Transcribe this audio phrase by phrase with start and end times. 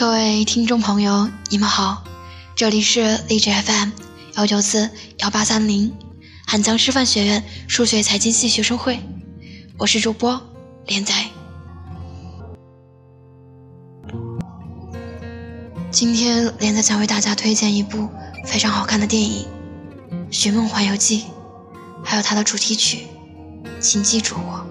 [0.00, 2.02] 各位听众朋友，你们好，
[2.56, 3.90] 这里是励志 FM
[4.34, 4.88] 幺九四
[5.18, 5.94] 幺八三零，
[6.46, 8.98] 汉江师范学院数学财经系学生会，
[9.76, 10.40] 我是主播
[10.86, 11.12] 连仔。
[15.90, 18.08] 今天连仔将为大家推荐一部
[18.46, 19.46] 非常好看的电影
[20.30, 21.24] 《寻梦环游记》，
[22.02, 23.06] 还有它的主题曲，
[23.78, 24.66] 请记住我。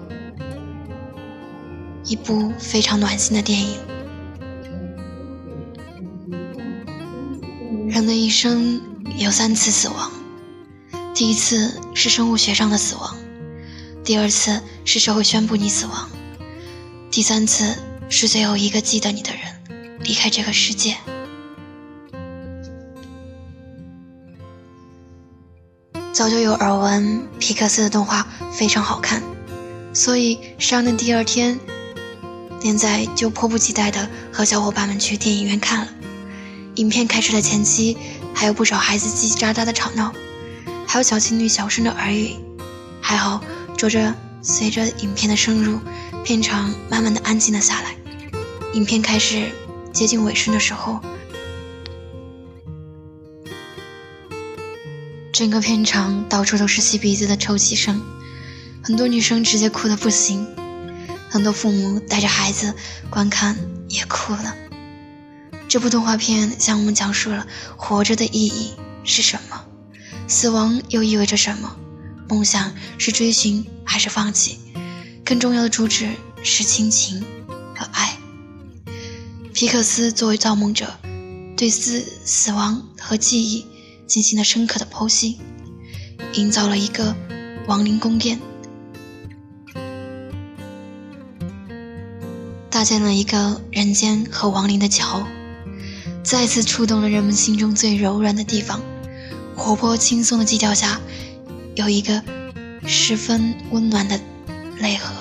[2.04, 3.76] 一部非常暖心的电影。
[7.90, 8.80] 人的一生
[9.18, 10.12] 有三次死亡，
[11.12, 13.16] 第一次是生物学上的死亡，
[14.04, 16.08] 第二次是社会宣布你死亡，
[17.10, 17.74] 第三次
[18.08, 19.40] 是最后一个记得你的人
[20.04, 20.96] 离开这个世界。
[26.12, 29.20] 早就有耳闻皮克斯的动画非常好看，
[29.92, 31.58] 所以上映第二天，
[32.62, 35.88] 连载就迫不及待的和小伙伴们去电影院看了。
[36.80, 37.94] 影片开始的前期，
[38.34, 40.14] 还有不少孩子叽叽喳喳的吵闹，
[40.86, 42.34] 还有小情侣小声的耳语。
[43.02, 43.44] 还好，
[43.76, 45.78] 着着随着影片的深入，
[46.24, 47.94] 片场慢慢的安静了下来。
[48.72, 49.50] 影片开始
[49.92, 50.98] 接近尾声的时候，
[55.34, 58.00] 整个片场到处都是吸鼻子的抽泣声，
[58.82, 60.46] 很多女生直接哭得不行，
[61.28, 62.72] 很多父母带着孩子
[63.10, 63.54] 观看
[63.86, 64.56] 也哭了。
[65.70, 68.72] 这部动画片向我们讲述了活着的意义
[69.04, 69.64] 是什么，
[70.26, 71.76] 死亡又意味着什么，
[72.28, 74.58] 梦想是追寻还是放弃，
[75.24, 76.10] 更重要的主旨
[76.42, 77.24] 是亲情
[77.76, 78.18] 和爱。
[79.54, 80.92] 皮克斯作为造梦者，
[81.56, 83.64] 对死死亡和记忆
[84.08, 85.38] 进行了深刻的剖析，
[86.34, 87.14] 营造了一个
[87.68, 88.40] 亡灵宫殿，
[92.68, 95.24] 搭建了一个人间和亡灵的桥。
[96.30, 98.80] 再次触动了人们心中最柔软的地方，
[99.56, 101.00] 活泼轻松的基调下，
[101.74, 102.22] 有一个
[102.86, 104.20] 十分温暖的
[104.78, 105.12] 泪河，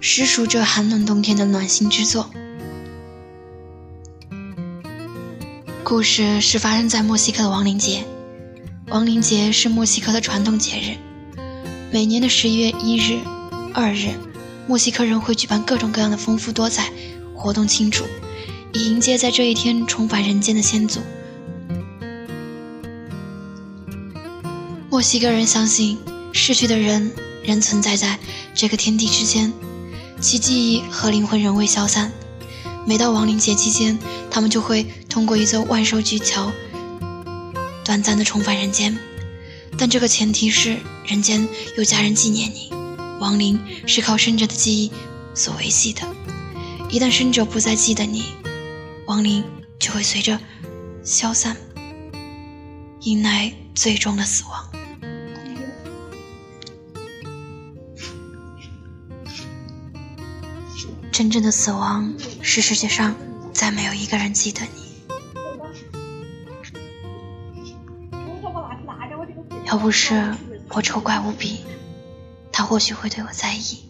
[0.00, 2.28] 实属这寒冷冬天的暖心之作。
[5.84, 8.02] 故事是发生在墨西哥的亡灵节，
[8.88, 10.96] 亡灵节是墨西哥的传统节日，
[11.92, 13.20] 每年的十一月一日、
[13.72, 14.08] 二日，
[14.66, 16.90] 墨西哥人会举办各种各样的丰富多彩
[17.36, 18.04] 活动庆祝。
[18.74, 21.00] 以迎接在这一天重返人间的先祖。
[24.90, 25.96] 墨西哥人相信，
[26.32, 27.12] 逝去的人
[27.44, 28.18] 仍存在在
[28.52, 29.52] 这个天地之间，
[30.20, 32.10] 其记忆和灵魂仍未消散。
[32.84, 33.96] 每到亡灵节期间，
[34.28, 36.50] 他们就会通过一座万寿巨桥，
[37.84, 38.98] 短暂的重返人间。
[39.78, 40.76] 但这个前提是
[41.06, 42.70] 人间有家人纪念你，
[43.20, 44.90] 亡灵是靠生者的记忆
[45.32, 46.02] 所维系的。
[46.90, 48.24] 一旦生者不再记得你，
[49.06, 49.44] 亡灵
[49.78, 50.40] 就会随着
[51.04, 51.56] 消散，
[53.02, 54.70] 迎来最终的死亡。
[61.12, 63.14] 真正的死亡是世界上
[63.52, 64.94] 再没有一个人记得你。
[69.66, 70.34] 要不是
[70.70, 71.60] 我丑怪无比，
[72.50, 73.84] 他或许会对我在意。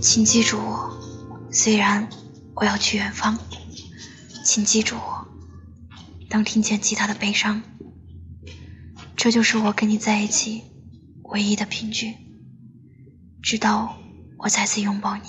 [0.00, 0.98] 请记住我。
[1.54, 2.08] 虽然
[2.54, 3.38] 我要去远方，
[4.42, 5.28] 请记住我。
[6.30, 7.62] 当听见吉他的悲伤，
[9.16, 10.62] 这就是我跟你在一起
[11.24, 12.16] 唯一的凭据。
[13.42, 13.98] 直到
[14.38, 15.22] 我再次拥抱你。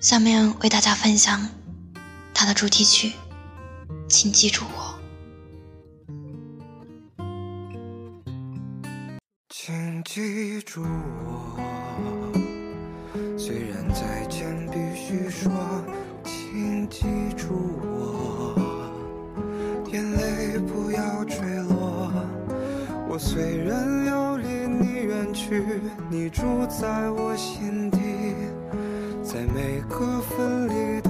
[0.00, 1.50] 下面为大家分享
[2.32, 3.12] 它的主题曲，
[4.08, 4.89] 请记住我。
[10.72, 10.82] 住
[11.26, 11.58] 我，
[13.36, 15.50] 虽然再见必须说，
[16.22, 17.00] 请记
[17.36, 17.48] 住
[17.82, 18.54] 我，
[19.92, 22.12] 眼泪不要坠落。
[23.08, 25.64] 我虽然要离你远去，
[26.08, 27.98] 你住在我心底，
[29.24, 31.09] 在每个分离的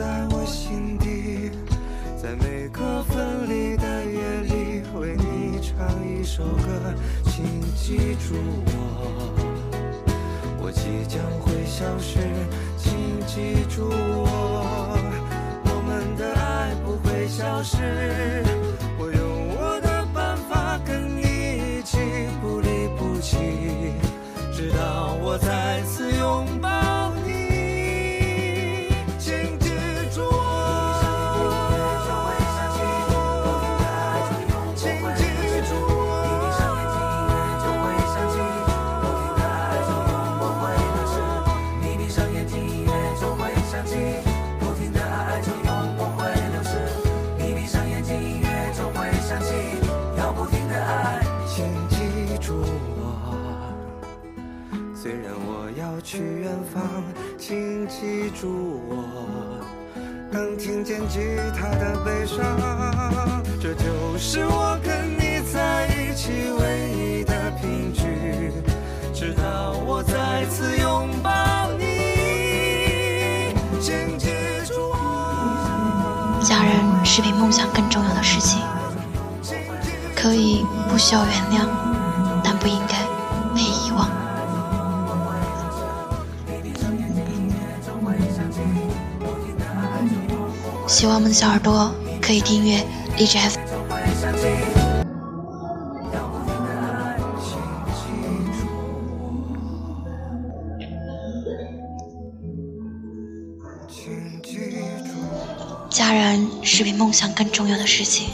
[0.00, 1.50] 在我心底，
[2.16, 6.94] 在每个分离的夜里，为你唱一首歌，
[7.26, 8.72] 请记住我。
[10.62, 12.18] 我即将会消失，
[12.78, 14.96] 请记住我，
[15.66, 18.49] 我们的爱不会消失。
[55.02, 56.82] 虽然我要去远方，
[57.38, 59.02] 请记住我，
[60.30, 61.20] 能听见吉
[61.56, 62.44] 他的悲伤，
[63.62, 68.52] 这就是我跟你在一起唯一的凭据，
[69.14, 74.28] 直到我再次拥抱你，请记
[74.66, 76.38] 住我。
[76.44, 76.74] 家人
[77.06, 78.60] 是比梦想更重要的事情，
[80.14, 81.66] 可以不需要原谅，
[82.44, 82.99] 但不应该
[91.00, 92.84] 希望我们的小耳朵可以订阅
[93.16, 93.56] 荔枝 F。
[105.88, 108.28] 家人是比梦想更重要的事情。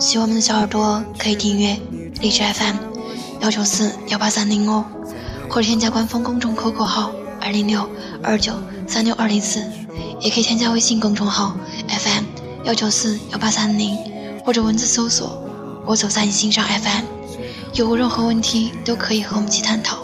[0.00, 1.78] 希望我们的小耳朵可以订阅
[2.22, 2.76] 荔枝 FM
[3.40, 4.84] 幺九四幺八三零哦，
[5.50, 7.10] 或者添加官方公众 QQ 号
[7.40, 7.90] 二零六
[8.22, 8.54] 二九
[8.86, 9.60] 三六二零四，
[10.20, 11.56] 也可以添加微信公众号
[11.88, 12.24] FM
[12.62, 13.98] 幺九四幺八三零，
[14.44, 15.36] 或者文字搜索
[15.84, 17.04] “我走在你心上 FM”。
[17.74, 19.98] 有任何问题都可以和我们一起探讨。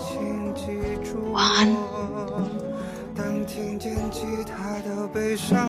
[1.32, 1.87] 晚安。